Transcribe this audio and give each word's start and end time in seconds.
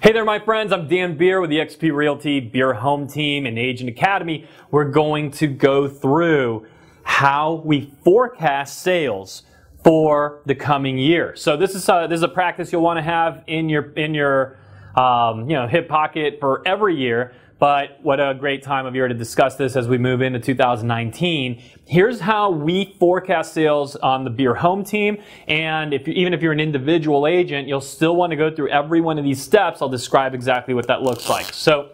Hey 0.00 0.12
there, 0.12 0.24
my 0.24 0.38
friends. 0.38 0.72
I'm 0.72 0.86
Dan 0.86 1.16
Beer 1.16 1.40
with 1.40 1.50
the 1.50 1.56
eXp 1.56 1.92
Realty 1.92 2.38
Beer 2.38 2.72
Home 2.74 3.08
Team 3.08 3.46
and 3.46 3.58
Agent 3.58 3.90
Academy. 3.90 4.46
We're 4.70 4.84
going 4.84 5.32
to 5.32 5.48
go 5.48 5.88
through 5.88 6.66
how 7.02 7.62
we 7.64 7.92
forecast 8.04 8.78
sales 8.78 9.42
for 9.82 10.40
the 10.46 10.54
coming 10.54 10.98
year. 10.98 11.34
So 11.34 11.56
this 11.56 11.74
is 11.74 11.88
a, 11.88 12.06
this 12.08 12.18
is 12.18 12.22
a 12.22 12.28
practice 12.28 12.70
you'll 12.70 12.82
want 12.82 12.98
to 12.98 13.02
have 13.02 13.42
in 13.48 13.68
your 13.68 13.90
in 13.94 14.14
your 14.14 14.56
um, 14.94 15.50
you 15.50 15.56
know 15.56 15.66
hip 15.66 15.88
pocket 15.88 16.38
for 16.38 16.62
every 16.64 16.94
year 16.94 17.32
but 17.58 17.98
what 18.02 18.20
a 18.20 18.34
great 18.34 18.62
time 18.62 18.86
of 18.86 18.94
year 18.94 19.08
to 19.08 19.14
discuss 19.14 19.56
this 19.56 19.74
as 19.74 19.88
we 19.88 19.98
move 19.98 20.22
into 20.22 20.38
2019. 20.38 21.60
Here's 21.86 22.20
how 22.20 22.50
we 22.50 22.96
forecast 23.00 23.52
sales 23.52 23.96
on 23.96 24.24
the 24.24 24.30
Beer 24.30 24.54
Home 24.54 24.84
team. 24.84 25.18
And 25.48 25.92
if 25.92 26.06
you, 26.06 26.14
even 26.14 26.34
if 26.34 26.42
you're 26.42 26.52
an 26.52 26.60
individual 26.60 27.26
agent, 27.26 27.66
you'll 27.66 27.80
still 27.80 28.14
want 28.14 28.30
to 28.30 28.36
go 28.36 28.54
through 28.54 28.68
every 28.68 29.00
one 29.00 29.18
of 29.18 29.24
these 29.24 29.42
steps. 29.42 29.82
I'll 29.82 29.88
describe 29.88 30.34
exactly 30.34 30.72
what 30.72 30.86
that 30.86 31.02
looks 31.02 31.28
like. 31.28 31.52
So 31.52 31.90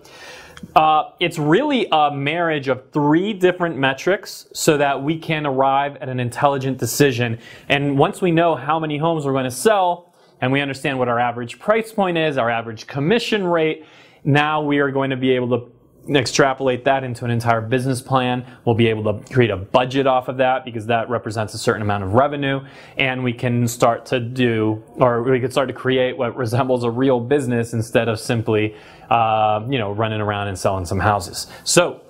uh, 0.77 1.11
it's 1.19 1.39
really 1.39 1.89
a 1.91 2.11
marriage 2.11 2.69
of 2.69 2.91
three 2.91 3.33
different 3.33 3.79
metrics 3.79 4.47
so 4.53 4.77
that 4.77 5.03
we 5.03 5.19
can 5.19 5.47
arrive 5.47 5.97
at 5.97 6.11
an 6.11 6.21
intelligent 6.21 6.77
decision. 6.77 7.39
And 7.71 7.99
once 7.99 8.21
we 8.21 8.31
know 8.33 8.55
how 8.55 8.79
many 8.79 8.99
homes 8.99 9.25
we're 9.25 9.33
going 9.33 9.45
to 9.45 9.51
sell, 9.51 10.13
and 10.41 10.53
we 10.53 10.61
understand 10.61 10.99
what 10.99 11.09
our 11.09 11.19
average 11.19 11.59
price 11.59 11.91
point 11.91 12.19
is, 12.19 12.37
our 12.37 12.51
average 12.51 12.87
commission 12.87 13.47
rate, 13.47 13.87
now 14.25 14.63
we 14.63 14.79
are 14.79 14.91
going 14.91 15.11
to 15.11 15.17
be 15.17 15.33
able 15.33 15.59
to 15.59 15.75
extrapolate 16.09 16.85
that 16.85 17.03
into 17.05 17.25
an 17.25 17.31
entire 17.31 17.61
business 17.61 18.03
plan. 18.03 18.45
We'll 18.65 18.75
be 18.75 18.89
able 18.89 19.05
to 19.13 19.33
create 19.33 19.51
a 19.51 19.57
budget 19.57 20.07
off 20.07 20.29
of 20.29 20.37
that 20.39 20.65
because 20.65 20.87
that 20.87 21.09
represents 21.09 21.55
a 21.55 21.59
certain 21.59 21.83
amount 21.83 22.05
of 22.05 22.13
revenue. 22.13 22.61
And 22.99 23.25
we 23.25 23.33
can 23.33 23.67
start 23.69 24.07
to 24.07 24.21
do, 24.21 24.83
or 24.97 25.23
we 25.23 25.41
can 25.41 25.51
start 25.51 25.69
to 25.69 25.75
create 25.75 26.17
what 26.17 26.37
resembles 26.37 26.85
a 26.85 26.91
real 26.91 27.21
business 27.21 27.73
instead 27.73 28.09
of 28.09 28.21
simply, 28.21 28.75
uh, 29.11 29.65
you 29.69 29.79
know, 29.79 29.93
running 29.93 30.21
around 30.21 30.49
and 30.49 30.59
selling 30.59 30.85
some 30.85 31.01
houses. 31.01 31.47
So, 31.65 32.03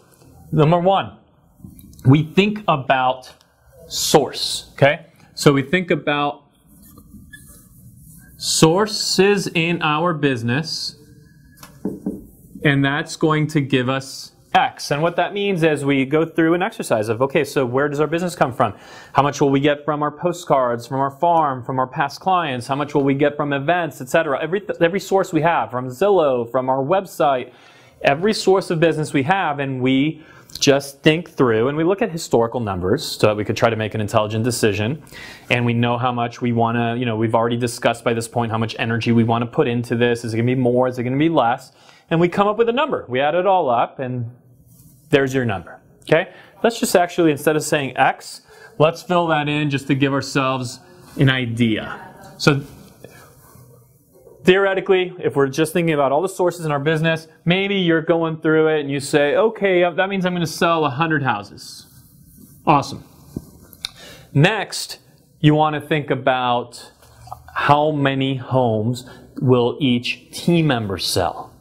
number 0.51 0.79
one, 0.79 1.17
we 2.05 2.23
think 2.23 2.63
about 2.67 3.33
source, 3.87 4.71
okay? 4.75 5.07
So 5.35 5.53
we 5.53 5.63
think 5.63 5.91
about 5.91 6.45
sources 8.37 9.47
in 9.49 9.81
our 9.83 10.13
business 10.13 10.97
and 12.65 12.85
that's 12.85 13.17
going 13.17 13.47
to 13.49 13.61
give 13.61 13.89
us 13.89 14.33
X. 14.55 14.91
And 14.93 15.03
what 15.03 15.17
that 15.17 15.35
means 15.35 15.63
is 15.63 15.85
we 15.85 16.05
go 16.05 16.25
through 16.25 16.55
an 16.55 16.63
exercise 16.63 17.09
of, 17.09 17.21
okay, 17.21 17.45
so 17.45 17.67
where 17.67 17.89
does 17.89 18.01
our 18.01 18.07
business 18.07 18.37
come 18.37 18.53
from? 18.53 18.75
How 19.13 19.23
much 19.23 19.41
will 19.41 19.51
we 19.51 19.61
get 19.61 19.85
from 19.85 20.03
our 20.03 20.13
postcards, 20.13 20.87
from 20.87 21.01
our 21.01 21.11
farm, 21.11 21.65
from 21.65 21.79
our 21.79 21.89
past 21.89 22.21
clients? 22.21 22.67
How 22.67 22.77
much 22.77 22.95
will 22.95 23.03
we 23.03 23.15
get 23.15 23.37
from 23.37 23.53
events, 23.53 24.01
etc.? 24.01 24.41
Every, 24.41 24.63
every 24.81 25.01
source 25.01 25.33
we 25.33 25.43
have, 25.43 25.71
from 25.71 25.89
Zillow, 25.89 26.49
from 26.51 26.69
our 26.69 26.83
website, 26.85 27.53
every 28.03 28.33
source 28.33 28.71
of 28.71 28.79
business 28.79 29.13
we 29.13 29.25
have, 29.25 29.59
and 29.59 29.81
we 29.83 30.23
just 30.61 31.03
think 31.03 31.31
through 31.31 31.67
and 31.67 31.77
we 31.77 31.83
look 31.83 32.01
at 32.01 32.13
historical 32.13 32.61
numbers 32.61 33.05
so 33.05 33.27
that 33.27 33.37
we 33.37 33.45
could 33.45 33.57
try 33.57 33.69
to 33.69 33.75
make 33.75 33.93
an 33.95 34.01
intelligent 34.01 34.45
decision 34.45 35.03
and 35.51 35.67
we 35.67 35.75
know 35.75 35.99
how 35.99 36.13
much 36.13 36.41
we 36.41 36.53
want 36.53 36.77
to 36.77 36.97
you 36.97 37.05
know 37.05 37.17
we've 37.17 37.35
already 37.35 37.57
discussed 37.57 38.05
by 38.05 38.15
this 38.15 38.29
point 38.29 38.53
how 38.53 38.59
much 38.59 38.77
energy 38.79 39.11
we 39.11 39.25
want 39.25 39.43
to 39.43 39.47
put 39.47 39.67
into 39.67 39.97
this 39.97 40.25
is 40.25 40.33
it 40.33 40.37
going 40.37 40.47
to 40.47 40.55
be 40.55 40.61
more 40.61 40.87
is 40.87 40.97
it 40.97 41.03
going 41.03 41.13
to 41.13 41.19
be 41.19 41.29
less 41.29 41.73
and 42.11 42.21
we 42.21 42.29
come 42.29 42.47
up 42.47 42.57
with 42.57 42.69
a 42.69 42.73
number. 42.73 43.05
We 43.09 43.21
add 43.21 43.35
it 43.35 43.47
all 43.47 43.71
up, 43.71 43.99
and 43.99 44.31
there's 45.11 45.35
your 45.35 45.45
number. 45.45 45.81
Okay? 46.03 46.33
Let's 46.63 46.79
just 46.79 46.95
actually, 46.97 47.31
instead 47.31 47.57
of 47.57 47.63
saying 47.63 47.97
X, 47.97 48.43
let's 48.79 49.03
fill 49.03 49.27
that 49.29 49.49
in 49.49 49.71
just 49.71 49.87
to 49.89 49.95
give 49.95 50.13
ourselves 50.13 50.81
an 51.17 51.31
idea. 51.31 52.01
So, 52.39 52.63
theoretically, 54.45 55.15
if 55.23 55.37
we're 55.37 55.49
just 55.49 55.73
thinking 55.73 55.95
about 55.95 56.13
all 56.13 56.23
the 56.23 56.29
sources 56.29 56.67
in 56.67 56.73
our 56.73 56.81
business, 56.81 57.29
maybe 57.45 57.77
you're 57.77 58.03
going 58.03 58.41
through 58.41 58.69
it 58.69 58.81
and 58.81 58.91
you 58.91 59.01
say, 59.01 59.37
okay, 59.37 59.85
uh, 59.85 59.91
that 59.93 60.09
means 60.09 60.27
I'm 60.27 60.33
going 60.33 60.47
to 60.47 60.53
sell 60.53 60.83
100 60.83 61.23
houses. 61.23 61.87
Awesome. 62.67 63.05
Next, 64.33 64.99
you 65.41 65.55
want 65.55 65.75
to 65.75 65.81
think 65.81 66.11
about 66.11 66.91
how 67.55 67.93
many 67.93 68.37
homes 68.37 69.09
will 69.41 69.77
each 69.81 70.31
team 70.33 70.67
member 70.67 70.99
sell. 70.99 71.54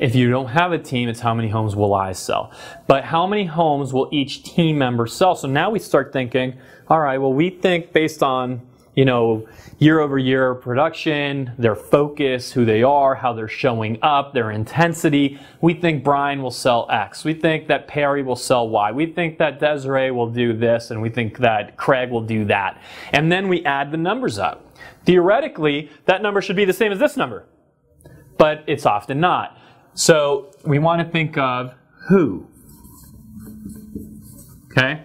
If 0.00 0.14
you 0.14 0.30
don't 0.30 0.48
have 0.48 0.72
a 0.72 0.78
team, 0.78 1.10
it's 1.10 1.20
how 1.20 1.34
many 1.34 1.50
homes 1.50 1.76
will 1.76 1.92
I 1.92 2.12
sell. 2.12 2.50
But 2.86 3.04
how 3.04 3.26
many 3.26 3.44
homes 3.44 3.92
will 3.92 4.08
each 4.10 4.42
team 4.42 4.78
member 4.78 5.06
sell? 5.06 5.34
So 5.34 5.46
now 5.46 5.68
we 5.68 5.78
start 5.78 6.10
thinking, 6.10 6.58
all 6.88 7.00
right, 7.00 7.18
well, 7.18 7.34
we 7.34 7.50
think 7.50 7.92
based 7.92 8.22
on, 8.22 8.62
you 8.94 9.04
know, 9.04 9.46
year 9.78 10.00
over 10.00 10.18
year 10.18 10.54
production, 10.54 11.52
their 11.58 11.74
focus, 11.74 12.50
who 12.50 12.64
they 12.64 12.82
are, 12.82 13.14
how 13.14 13.34
they're 13.34 13.46
showing 13.46 13.98
up, 14.00 14.32
their 14.32 14.50
intensity. 14.50 15.38
We 15.60 15.74
think 15.74 16.02
Brian 16.02 16.42
will 16.42 16.50
sell 16.50 16.86
X. 16.90 17.22
We 17.22 17.34
think 17.34 17.68
that 17.68 17.86
Perry 17.86 18.22
will 18.22 18.36
sell 18.36 18.70
Y. 18.70 18.92
We 18.92 19.04
think 19.04 19.36
that 19.36 19.60
Desiree 19.60 20.10
will 20.12 20.30
do 20.30 20.54
this, 20.54 20.90
and 20.90 21.02
we 21.02 21.10
think 21.10 21.36
that 21.38 21.76
Craig 21.76 22.10
will 22.10 22.22
do 22.22 22.46
that. 22.46 22.80
And 23.12 23.30
then 23.30 23.48
we 23.48 23.62
add 23.66 23.92
the 23.92 23.98
numbers 23.98 24.38
up. 24.38 24.74
Theoretically, 25.04 25.90
that 26.06 26.22
number 26.22 26.40
should 26.40 26.56
be 26.56 26.64
the 26.64 26.72
same 26.72 26.90
as 26.90 26.98
this 26.98 27.18
number, 27.18 27.44
but 28.38 28.64
it's 28.66 28.86
often 28.86 29.20
not. 29.20 29.58
So 29.94 30.52
we 30.64 30.78
want 30.78 31.02
to 31.02 31.08
think 31.08 31.36
of 31.38 31.74
who. 32.08 32.46
Okay? 34.70 35.02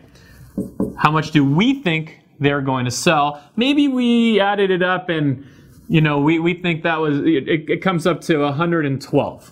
How 0.97 1.12
much 1.12 1.31
do 1.31 1.44
we 1.44 1.81
think 1.81 2.19
they're 2.40 2.62
going 2.62 2.85
to 2.85 2.91
sell? 2.91 3.44
Maybe 3.56 3.88
we 3.88 4.40
added 4.40 4.72
it 4.72 4.84
up 4.84 5.09
and, 5.09 5.46
you 5.90 6.01
know, 6.01 6.19
we, 6.19 6.40
we 6.40 6.53
think 6.53 6.84
that 6.84 7.00
was, 7.00 7.19
it, 7.19 7.69
it 7.69 7.81
comes 7.81 8.07
up 8.07 8.22
to 8.22 8.40
112. 8.40 9.51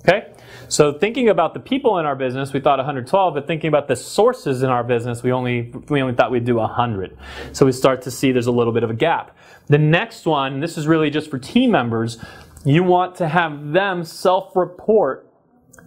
Okay? 0.00 0.32
So 0.68 0.92
thinking 0.92 1.28
about 1.28 1.54
the 1.54 1.60
people 1.60 1.98
in 1.98 2.06
our 2.06 2.16
business, 2.16 2.52
we 2.52 2.60
thought 2.60 2.78
112, 2.78 3.34
but 3.34 3.46
thinking 3.46 3.68
about 3.68 3.88
the 3.88 3.96
sources 3.96 4.62
in 4.62 4.70
our 4.70 4.82
business, 4.82 5.22
we 5.22 5.30
only 5.30 5.70
we 5.88 6.00
only 6.00 6.14
thought 6.14 6.30
we'd 6.30 6.46
do 6.46 6.54
100. 6.54 7.16
So 7.52 7.66
we 7.66 7.72
start 7.72 8.00
to 8.02 8.10
see 8.10 8.32
there's 8.32 8.46
a 8.46 8.52
little 8.52 8.72
bit 8.72 8.82
of 8.82 8.88
a 8.88 8.94
gap. 8.94 9.36
The 9.66 9.76
next 9.76 10.24
one, 10.24 10.60
this 10.60 10.78
is 10.78 10.86
really 10.86 11.10
just 11.10 11.30
for 11.30 11.38
team 11.38 11.70
members, 11.70 12.18
you 12.64 12.82
want 12.84 13.16
to 13.16 13.28
have 13.28 13.72
them 13.72 14.04
self-report. 14.04 15.28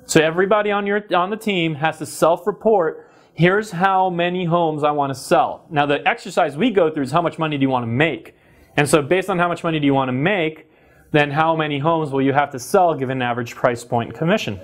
So 0.06 0.22
everybody 0.22 0.72
on 0.72 0.86
your 0.86 1.03
on 1.16 1.30
the 1.30 1.38
team 1.38 1.75
has 1.75 1.97
to 2.00 2.06
self-report. 2.06 3.09
Here's 3.34 3.72
how 3.72 4.09
many 4.09 4.46
homes 4.46 4.84
I 4.84 4.91
want 4.91 5.13
to 5.13 5.19
sell. 5.19 5.66
Now 5.69 5.86
the 5.86 6.06
exercise 6.08 6.56
we 6.56 6.72
go 6.72 6.90
through 6.90 7.03
is 7.03 7.12
how 7.12 7.22
much 7.22 7.40
money 7.40 7.58
do 7.58 7.63
you 7.63 7.69
want 7.69 7.84
to 7.84 7.88
make? 7.88 8.36
And 8.78 8.88
so 8.88 9.02
based 9.02 9.30
on 9.30 9.40
how 9.40 9.47
much 9.47 9.63
money 9.63 9.80
do 9.80 9.86
you 9.86 9.94
want 9.94 10.09
to 10.09 10.13
make, 10.13 10.69
then 11.12 11.31
how 11.31 11.56
many 11.56 11.80
homes 11.80 12.12
will 12.12 12.22
you 12.22 12.34
have 12.34 12.52
to 12.52 12.59
sell 12.59 12.94
given 12.94 13.22
average 13.22 13.56
price 13.56 13.84
point 13.84 14.13
commission? 14.13 14.59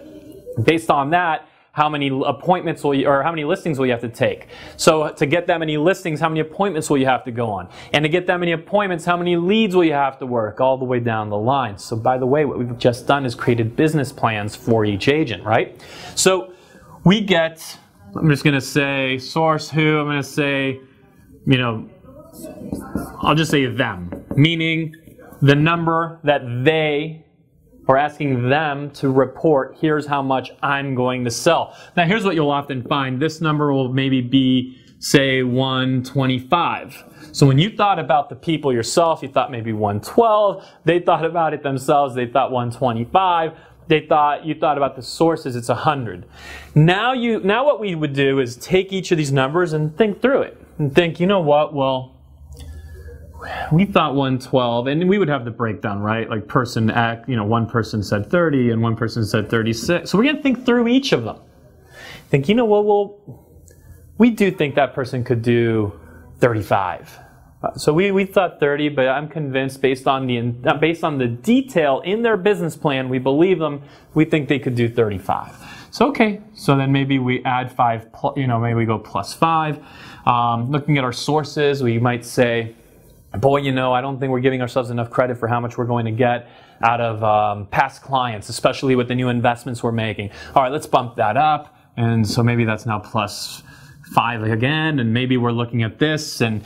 Based 0.64 0.90
on 0.90 1.10
that, 1.12 1.48
how 1.74 1.88
many 1.88 2.10
appointments 2.26 2.84
will 2.84 2.94
you, 2.94 3.08
or 3.08 3.24
how 3.24 3.32
many 3.32 3.46
listings 3.46 3.80
will 3.80 3.86
you 3.86 3.94
have 3.94 4.02
to 4.02 4.10
take? 4.10 4.48
So 4.76 5.10
to 5.10 5.26
get 5.26 5.48
that 5.48 5.60
many 5.60 5.78
listings, 5.78 6.20
how 6.20 6.28
many 6.28 6.42
appointments 6.42 6.90
will 6.90 6.98
you 6.98 7.06
have 7.06 7.24
to 7.24 7.32
go 7.32 7.50
on? 7.50 7.70
And 7.94 8.04
to 8.04 8.10
get 8.10 8.28
that 8.28 8.40
many 8.40 8.52
appointments, 8.52 9.06
how 9.06 9.16
many 9.16 9.38
leads 9.38 9.74
will 9.74 9.86
you 9.86 9.94
have 9.94 10.20
to 10.20 10.26
work 10.26 10.60
all 10.60 10.78
the 10.78 10.86
way 10.86 11.00
down 11.00 11.30
the 11.30 11.38
line? 11.38 11.78
So 11.78 11.96
by 11.96 12.18
the 12.18 12.26
way, 12.26 12.44
what 12.44 12.60
we've 12.60 12.78
just 12.78 13.08
done 13.08 13.26
is 13.26 13.36
created 13.36 13.76
business 13.78 14.12
plans 14.12 14.56
for 14.56 14.84
each 14.84 15.08
agent, 15.08 15.46
right? 15.46 15.82
So 16.16 16.54
we 17.06 17.22
get, 17.22 17.78
I'm 18.16 18.30
just 18.30 18.44
going 18.44 18.54
to 18.54 18.62
say 18.62 19.18
source 19.18 19.70
who, 19.70 19.98
I'm 19.98 20.08
going 20.08 20.18
to 20.18 20.24
say, 20.24 20.82
you 21.46 21.58
know, 21.58 21.90
I'll 23.22 23.36
just 23.36 23.52
say 23.52 23.66
them, 23.66 24.26
meaning 24.36 24.96
the 25.42 25.56
number 25.56 26.20
that 26.24 26.42
they 26.66 27.21
or 27.92 27.98
asking 27.98 28.48
them 28.48 28.90
to 28.90 29.10
report, 29.10 29.76
here's 29.82 30.06
how 30.06 30.22
much 30.22 30.50
I'm 30.64 30.96
going 30.96 31.26
to 31.26 31.30
sell. 31.30 31.76
Now, 31.98 32.06
here's 32.06 32.24
what 32.24 32.36
you'll 32.36 32.50
often 32.50 32.84
find. 32.84 33.22
This 33.22 33.42
number 33.42 33.74
will 33.74 33.92
maybe 33.92 34.22
be, 34.22 34.80
say, 35.00 35.44
125. 35.44 37.04
So 37.34 37.46
when 37.46 37.60
you 37.60 37.70
thought 37.76 38.00
about 38.00 38.30
the 38.30 38.36
people 38.38 38.72
yourself, 38.72 39.22
you 39.22 39.28
thought 39.28 39.52
maybe 39.52 39.74
112. 39.74 40.66
They 40.86 41.00
thought 41.02 41.26
about 41.26 41.54
it 41.54 41.64
themselves, 41.64 42.16
they 42.16 42.28
thought 42.28 42.54
125. 42.54 43.58
They 43.90 44.08
thought 44.08 44.46
you 44.46 44.56
thought 44.56 44.78
about 44.78 44.96
the 44.96 45.02
sources, 45.02 45.58
it's 45.58 45.68
100. 45.68 46.26
Now 46.74 47.12
you 47.12 47.42
now 47.42 47.66
what 47.66 47.82
we 47.82 47.94
would 47.94 48.14
do 48.14 48.40
is 48.40 48.56
take 48.56 48.94
each 48.94 49.12
of 49.12 49.18
these 49.18 49.34
numbers 49.34 49.74
and 49.74 49.98
think 49.98 50.22
through 50.22 50.44
it. 50.44 50.66
And 50.78 50.96
think, 50.96 51.20
you 51.20 51.28
know 51.28 51.42
what? 51.42 51.74
Well, 51.74 52.16
we 53.72 53.86
thought 53.86 54.16
112 54.16 54.88
and 54.88 55.10
we 55.10 55.18
would 55.18 55.30
have 55.30 55.46
the 55.46 55.52
breakdown 55.52 56.00
right? 56.00 56.30
Like 56.30 56.48
person 56.48 56.90
act 56.90 57.28
you 57.30 57.36
know 57.36 57.46
one 57.46 57.68
person 57.68 58.04
said 58.04 58.30
30 58.30 58.72
and 58.72 58.82
one 58.82 58.96
person 58.96 59.26
said 59.26 59.50
36 59.50 60.10
so 60.10 60.18
we're 60.18 60.26
going 60.26 60.38
to 60.38 60.44
think 60.44 60.66
through 60.66 60.88
each 60.88 61.12
of 61.12 61.24
them. 61.24 61.40
Think 62.30 62.48
you 62.50 62.56
know 62.56 62.66
what 62.66 62.86
well 62.86 63.48
we 64.18 64.30
do 64.30 64.52
think 64.52 64.76
that 64.76 64.94
person 64.94 65.24
could 65.24 65.42
do 65.42 66.00
35 66.40 67.20
so 67.76 67.94
we, 67.94 68.12
we 68.12 68.26
thought 68.26 68.60
30 68.60 68.90
but 68.90 69.08
i'm 69.08 69.28
convinced 69.28 69.82
based 69.82 70.08
on 70.08 70.28
the 70.28 70.42
based 70.80 71.04
on 71.04 71.18
the 71.18 71.28
detail 71.28 72.02
in 72.02 72.22
their 72.22 72.38
business 72.38 72.76
plan 72.76 73.10
we 73.10 73.20
believe 73.20 73.60
them 73.60 73.82
we 74.14 74.26
think 74.26 74.48
they 74.48 74.60
could 74.60 74.76
do 74.76 74.88
35 74.88 75.56
so 75.92 76.08
okay 76.08 76.42
so 76.54 76.76
then 76.76 76.92
maybe 76.92 77.20
we 77.20 77.44
add 77.46 77.72
five 77.72 78.08
you 78.36 78.48
know 78.48 78.60
maybe 78.60 78.76
we 78.76 78.86
go 78.86 79.00
plus 79.00 79.34
five. 79.34 79.80
Um, 80.26 80.70
looking 80.70 81.00
at 81.00 81.04
our 81.04 81.14
sources 81.14 81.82
we 81.82 81.98
might 81.98 82.24
say 82.26 82.76
boy, 83.38 83.58
you 83.58 83.72
know, 83.72 83.94
I 83.94 84.02
don't 84.02 84.20
think 84.20 84.32
we're 84.32 84.40
giving 84.42 84.62
ourselves 84.62 84.90
enough 84.90 85.10
credit 85.10 85.38
for 85.38 85.48
how 85.48 85.60
much 85.60 85.78
we're 85.78 85.86
going 85.86 86.06
to 86.06 86.12
get 86.12 86.50
out 86.84 87.00
of 87.00 87.24
um, 87.24 87.68
past 87.68 88.02
clients, 88.02 88.50
especially 88.50 88.96
with 88.96 89.08
the 89.08 89.16
new 89.16 89.30
investments 89.30 89.84
we're 89.84 89.92
making. 89.92 90.32
All 90.56 90.64
right, 90.64 90.72
let's 90.72 90.88
bump 90.88 91.16
that 91.16 91.38
up. 91.38 91.76
And 91.98 92.28
so 92.28 92.44
maybe 92.44 92.66
that's 92.66 92.86
now 92.86 93.00
plus 93.00 93.64
five 94.14 94.44
again. 94.44 95.00
And 95.00 95.14
maybe 95.14 95.38
we're 95.38 95.52
looking 95.52 95.84
at 95.84 96.00
this 96.00 96.42
and 96.42 96.64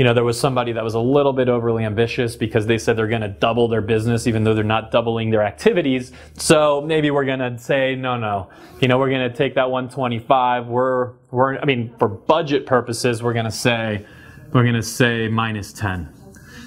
you 0.00 0.04
know, 0.04 0.14
there 0.14 0.24
was 0.24 0.40
somebody 0.40 0.72
that 0.72 0.82
was 0.82 0.94
a 0.94 1.00
little 1.00 1.34
bit 1.34 1.50
overly 1.50 1.84
ambitious 1.84 2.34
because 2.34 2.66
they 2.66 2.78
said 2.78 2.96
they're 2.96 3.06
going 3.06 3.20
to 3.20 3.28
double 3.28 3.68
their 3.68 3.82
business 3.82 4.26
even 4.26 4.44
though 4.44 4.54
they're 4.54 4.64
not 4.64 4.90
doubling 4.90 5.28
their 5.28 5.42
activities. 5.42 6.10
So 6.38 6.80
maybe 6.80 7.10
we're 7.10 7.26
going 7.26 7.40
to 7.40 7.58
say, 7.58 7.96
no, 7.96 8.16
no, 8.16 8.48
you 8.80 8.88
know, 8.88 8.98
we're 8.98 9.10
going 9.10 9.30
to 9.30 9.36
take 9.36 9.56
that 9.56 9.70
125. 9.70 10.68
We're, 10.68 11.12
we're, 11.30 11.58
I 11.58 11.66
mean, 11.66 11.94
for 11.98 12.08
budget 12.08 12.64
purposes, 12.64 13.22
we're 13.22 13.34
going 13.34 13.44
to 13.44 13.50
say, 13.50 14.06
we're 14.52 14.62
going 14.62 14.74
to 14.74 14.82
say 14.82 15.28
minus 15.28 15.72
10. 15.72 16.12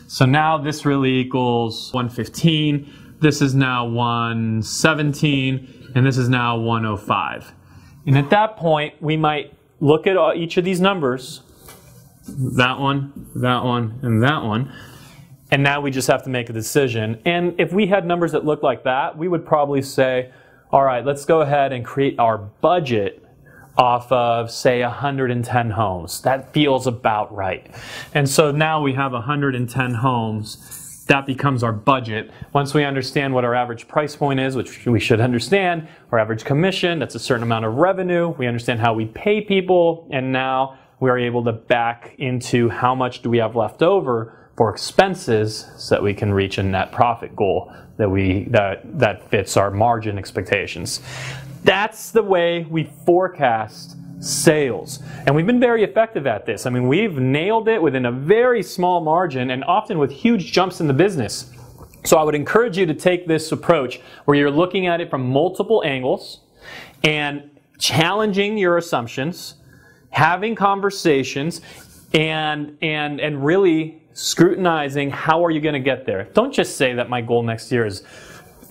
So 0.07 0.25
now 0.25 0.57
this 0.57 0.85
really 0.85 1.19
equals 1.19 1.91
115. 1.93 3.17
This 3.19 3.41
is 3.41 3.55
now 3.55 3.85
117 3.85 5.91
and 5.95 6.05
this 6.05 6.17
is 6.17 6.29
now 6.29 6.57
105. 6.57 7.53
And 8.05 8.17
at 8.17 8.29
that 8.29 8.57
point, 8.57 9.01
we 9.01 9.17
might 9.17 9.53
look 9.79 10.07
at 10.07 10.37
each 10.37 10.57
of 10.57 10.65
these 10.65 10.79
numbers 10.79 11.41
that 12.27 12.79
one, 12.79 13.29
that 13.35 13.63
one, 13.63 13.99
and 14.01 14.23
that 14.23 14.43
one. 14.43 14.71
And 15.51 15.61
now 15.61 15.81
we 15.81 15.91
just 15.91 16.07
have 16.07 16.23
to 16.23 16.29
make 16.29 16.49
a 16.49 16.53
decision. 16.53 17.21
And 17.25 17.59
if 17.59 17.73
we 17.73 17.87
had 17.87 18.05
numbers 18.05 18.31
that 18.31 18.45
looked 18.45 18.63
like 18.63 18.85
that, 18.85 19.17
we 19.17 19.27
would 19.27 19.45
probably 19.45 19.81
say, 19.81 20.31
all 20.71 20.83
right, 20.83 21.05
let's 21.05 21.25
go 21.25 21.41
ahead 21.41 21.73
and 21.73 21.85
create 21.85 22.17
our 22.17 22.37
budget 22.37 23.22
off 23.77 24.11
of, 24.11 24.51
say, 24.51 24.81
110 24.81 25.69
homes. 25.71 26.21
That 26.21 26.53
feels 26.53 26.87
about 26.87 27.33
right. 27.33 27.65
And 28.13 28.29
so 28.29 28.51
now 28.51 28.81
we 28.81 28.93
have 28.93 29.13
110 29.13 29.93
homes. 29.95 31.05
That 31.07 31.25
becomes 31.25 31.63
our 31.63 31.73
budget. 31.73 32.31
Once 32.53 32.73
we 32.73 32.85
understand 32.85 33.33
what 33.33 33.43
our 33.43 33.55
average 33.55 33.87
price 33.87 34.15
point 34.15 34.39
is, 34.39 34.55
which 34.55 34.85
we 34.85 34.99
should 34.99 35.19
understand, 35.19 35.87
our 36.11 36.19
average 36.19 36.45
commission, 36.45 36.99
that's 36.99 37.15
a 37.15 37.19
certain 37.19 37.43
amount 37.43 37.65
of 37.65 37.75
revenue. 37.75 38.29
We 38.29 38.47
understand 38.47 38.79
how 38.79 38.93
we 38.93 39.05
pay 39.07 39.41
people. 39.41 40.07
And 40.11 40.31
now 40.31 40.77
we 40.99 41.09
are 41.09 41.17
able 41.17 41.43
to 41.43 41.51
back 41.51 42.15
into 42.19 42.69
how 42.69 42.95
much 42.95 43.21
do 43.21 43.29
we 43.29 43.39
have 43.39 43.55
left 43.55 43.81
over 43.81 44.37
for 44.55 44.71
expenses 44.71 45.65
so 45.77 45.95
that 45.95 46.03
we 46.03 46.13
can 46.13 46.31
reach 46.31 46.57
a 46.59 46.63
net 46.63 46.91
profit 46.91 47.35
goal 47.35 47.73
that 47.97 48.09
we 48.09 48.45
that 48.45 48.81
that 48.99 49.29
fits 49.29 49.57
our 49.57 49.71
margin 49.71 50.17
expectations. 50.17 51.01
That's 51.63 52.11
the 52.11 52.23
way 52.23 52.65
we 52.69 52.85
forecast 53.05 53.97
sales. 54.19 55.01
And 55.25 55.35
we've 55.35 55.45
been 55.45 55.59
very 55.59 55.83
effective 55.83 56.27
at 56.27 56.45
this. 56.45 56.65
I 56.65 56.69
mean, 56.69 56.87
we've 56.87 57.17
nailed 57.17 57.67
it 57.67 57.81
within 57.81 58.05
a 58.05 58.11
very 58.11 58.63
small 58.63 59.01
margin 59.01 59.51
and 59.51 59.63
often 59.65 59.99
with 59.99 60.11
huge 60.11 60.51
jumps 60.51 60.79
in 60.79 60.87
the 60.87 60.93
business. 60.93 61.51
So 62.05 62.17
I 62.17 62.23
would 62.23 62.35
encourage 62.35 62.77
you 62.77 62.85
to 62.85 62.93
take 62.93 63.27
this 63.27 63.51
approach 63.51 64.01
where 64.25 64.37
you're 64.37 64.51
looking 64.51 64.87
at 64.87 65.01
it 65.01 65.09
from 65.09 65.29
multiple 65.29 65.83
angles 65.85 66.41
and 67.03 67.49
challenging 67.79 68.57
your 68.57 68.77
assumptions 68.77 69.55
having 70.13 70.53
conversations 70.53 71.59
and 72.13 72.77
and 72.81 73.19
and 73.19 73.43
really 73.43 74.01
scrutinizing 74.13 75.09
how 75.09 75.43
are 75.43 75.49
you 75.49 75.59
going 75.59 75.73
to 75.73 75.79
get 75.79 76.05
there. 76.05 76.25
Don't 76.35 76.53
just 76.53 76.77
say 76.77 76.93
that 76.93 77.09
my 77.09 77.19
goal 77.19 77.41
next 77.41 77.71
year 77.71 77.85
is 77.85 78.03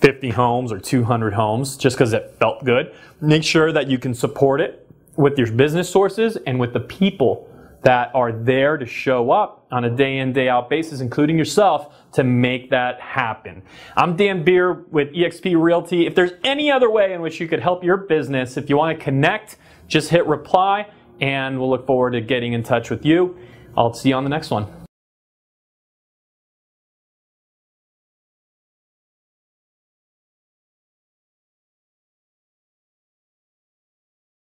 50 0.03 0.31
homes 0.31 0.73
or 0.73 0.79
200 0.79 1.33
homes 1.33 1.77
just 1.77 1.95
because 1.95 2.11
it 2.11 2.35
felt 2.37 2.65
good. 2.65 2.93
Make 3.21 3.41
sure 3.41 3.71
that 3.71 3.89
you 3.89 3.97
can 3.97 4.13
support 4.13 4.59
it 4.59 4.85
with 5.15 5.37
your 5.37 5.49
business 5.49 5.89
sources 5.89 6.35
and 6.45 6.59
with 6.59 6.73
the 6.73 6.81
people 6.81 7.49
that 7.83 8.11
are 8.13 8.33
there 8.33 8.75
to 8.75 8.85
show 8.85 9.31
up 9.31 9.65
on 9.71 9.85
a 9.85 9.89
day 9.89 10.17
in, 10.17 10.33
day 10.33 10.49
out 10.49 10.69
basis, 10.69 10.99
including 10.99 11.37
yourself, 11.37 11.95
to 12.11 12.25
make 12.25 12.69
that 12.69 12.99
happen. 12.99 13.63
I'm 13.95 14.17
Dan 14.17 14.43
Beer 14.43 14.73
with 14.73 15.13
eXp 15.13 15.55
Realty. 15.57 16.05
If 16.05 16.15
there's 16.15 16.33
any 16.43 16.69
other 16.69 16.91
way 16.91 17.13
in 17.13 17.21
which 17.21 17.39
you 17.39 17.47
could 17.47 17.61
help 17.61 17.81
your 17.81 17.95
business, 17.95 18.57
if 18.57 18.69
you 18.69 18.75
want 18.75 18.97
to 18.97 19.01
connect, 19.01 19.55
just 19.87 20.09
hit 20.09 20.27
reply 20.27 20.91
and 21.21 21.57
we'll 21.57 21.69
look 21.69 21.87
forward 21.87 22.11
to 22.11 22.19
getting 22.19 22.51
in 22.51 22.61
touch 22.61 22.89
with 22.89 23.05
you. 23.05 23.37
I'll 23.77 23.93
see 23.93 24.09
you 24.09 24.15
on 24.15 24.25
the 24.25 24.29
next 24.29 24.49
one. 24.49 24.82